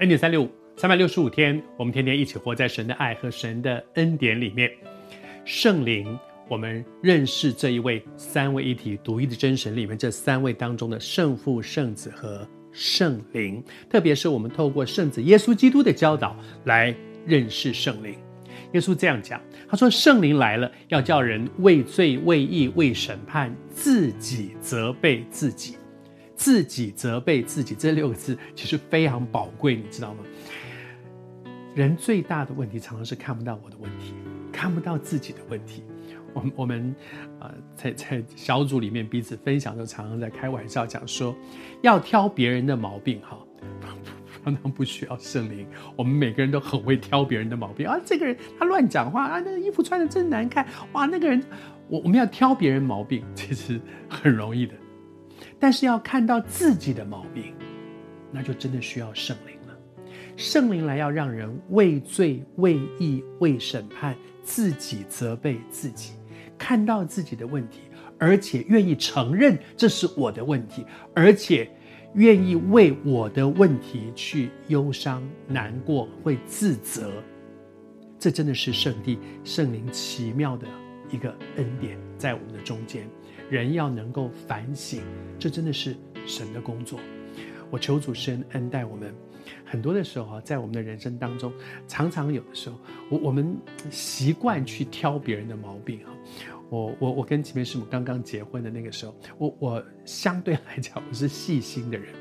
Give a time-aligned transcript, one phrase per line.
[0.00, 4.70] 恩典三六五，三百六十五天，我们天天一起活在神的爱和神的恩典里面。
[5.44, 13.62] 圣灵，我们认识这一位三位一体独一的真神里面这三位当中的圣父、圣子和圣灵。
[13.90, 16.94] 特别是我们透过圣子耶稣基督的教导来
[17.26, 18.14] 认识圣灵。
[18.72, 25.76] 耶稣这样讲，他说：“圣灵来了，要叫人为罪、为义、为审判，自己责备自己。”
[26.40, 30.20] 自己责备自己这六个字其实非常宝贵，你知道吗？
[31.74, 34.14] 人最大的问题常常是看不到我的问题，
[34.50, 35.82] 看不到自己的问题。
[36.32, 36.94] 我们我们
[37.40, 41.36] 呃在在小组里面彼此分享的时候，常常在开玩笑讲说，
[41.82, 43.38] 要挑别人的毛病哈，
[44.42, 45.66] 常常不需要圣灵。
[45.94, 51.44] 我们每个人都很会挑别人的毛病啊，这个人他乱讲话啊，那个衣服穿的真难看哇，那个人
[51.86, 54.72] 我我们要挑别人毛病，其实很容易的。
[55.60, 57.54] 但是要看到自己的毛病，
[58.32, 59.76] 那就真的需要圣灵了。
[60.36, 66.14] 圣灵来要让人畏罪、畏义、畏审判，自己责备自己，
[66.56, 67.82] 看到自己的问题，
[68.18, 71.70] 而且愿意承认这是我的问题，而且
[72.14, 77.12] 愿意为我的问题去忧伤、难过、会自责。
[78.18, 80.66] 这真的是圣地、圣灵奇妙的
[81.10, 83.08] 一个恩典，在我们的中间。
[83.48, 85.02] 人要能够反省，
[85.38, 87.00] 这真的是神的工作。
[87.68, 89.12] 我求主施恩待我们。
[89.64, 91.52] 很多的时候啊，在我们的人生当中，
[91.88, 92.78] 常常有的时候，
[93.10, 93.56] 我我们
[93.90, 96.14] 习惯去挑别人的毛病啊。
[96.68, 102.14] 我我我跟前面师母刚刚结婚的那个时候，我我相对来讲我是细心的人。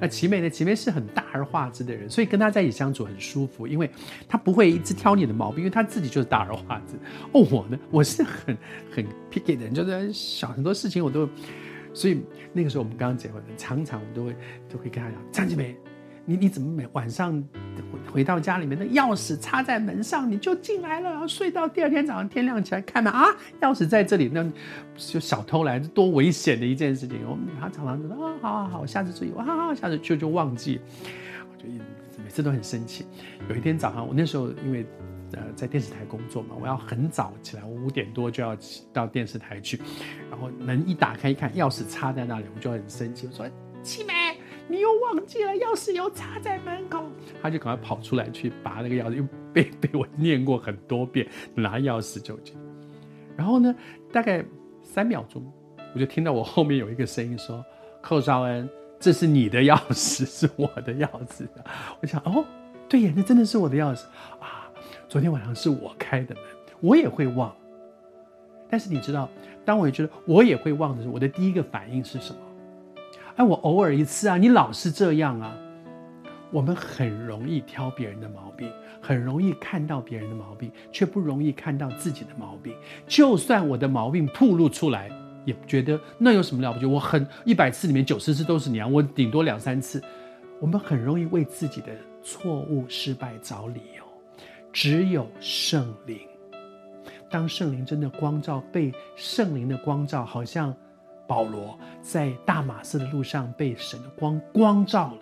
[0.00, 0.50] 那齐眉呢？
[0.50, 3.90] 齐眉是很大而化之的人，所以跟他在一起相处很舒服，因为
[4.28, 6.94] 他不会一直挑你的毛病，因为他自己就是大而化之。
[7.32, 8.56] 哦，我呢，我是很
[8.90, 11.28] 很 picky 的人，就是小很多事情我都，
[11.92, 12.22] 所以
[12.52, 14.36] 那个时候我们刚结婚，常常我们都会
[14.68, 15.76] 都会跟他讲，张齐梅。
[16.28, 17.40] 你你怎么每晚上
[17.90, 23.26] 回回到家里面，的钥匙插在门上，你就进来了，然后睡到第二天早上天亮起来开门啊，
[23.60, 24.44] 钥匙在这里，那
[24.96, 27.18] 就小偷来，多危险的一件事情。
[27.28, 30.80] 我们他常常就说啊，好好好，下次注意，哇，下次就就忘记，
[31.52, 31.68] 我就
[32.22, 33.04] 每次都很生气。
[33.48, 34.86] 有一天早上，我那时候因为
[35.32, 38.56] 呃在电视台工作嘛，我要很早起来，我五点多就要
[38.92, 39.80] 到电视台去，
[40.30, 43.46] 然后门一打开一看，钥匙插在那里，我就很生气，我说
[43.82, 44.15] 齐梅。
[44.68, 47.04] 你又忘记了钥匙又插在门口，
[47.40, 52.56] 他就赶快跑出来去拔那个钥匙，又被被我念过很多遍，拿钥匙就进。
[53.36, 53.74] 然后呢，
[54.12, 54.44] 大概
[54.82, 55.44] 三秒钟，
[55.94, 57.64] 我就听到我后面有一个声音说
[58.02, 58.68] ：“寇少恩，
[58.98, 61.46] 这是你的钥匙，是我的钥匙。”
[62.02, 62.44] 我想，哦，
[62.88, 64.04] 对呀，那真的是我的钥匙
[64.40, 64.68] 啊！
[65.08, 66.44] 昨天晚上是我开的门，
[66.80, 67.54] 我也会忘。
[68.68, 69.28] 但是你知道，
[69.64, 72.40] 当我觉得我也会忘的时候，我的第一个反应是什么？
[73.36, 75.54] 哎，我偶尔一次啊，你老是这样啊，
[76.50, 82.74] 我们很容易挑别人的毛病，很容易看到别人的毛病，却不容易看到自己的毛病。
[83.06, 85.10] 就算我的毛病暴露出来，
[85.44, 86.86] 也觉得那有什么了不起？
[86.86, 90.02] 我很一百次里面九十次都是你，我顶多两三次。
[90.58, 91.88] 我们很容易为自己的
[92.22, 94.04] 错误、失败找理由。
[94.72, 96.20] 只有圣灵，
[97.28, 100.74] 当圣灵真的光照，被圣灵的光照，好像。
[101.26, 105.20] 保罗在大马色的路上被神的光光照了，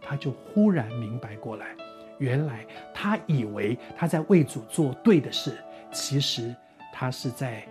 [0.00, 1.76] 他就忽然明白过来，
[2.18, 5.56] 原来他以为他在为主做对的事，
[5.92, 6.54] 其实
[6.92, 7.66] 他是在，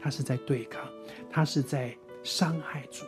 [0.00, 0.82] 他是在对抗，
[1.30, 3.04] 他是在伤害主。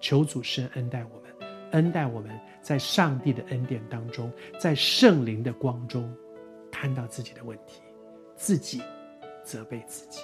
[0.00, 2.30] 求主神恩待我们，恩待我们
[2.60, 6.12] 在上帝的恩典当中，在圣灵的光中，
[6.72, 7.80] 看到自己的问题，
[8.34, 8.82] 自己
[9.44, 10.22] 责备自己。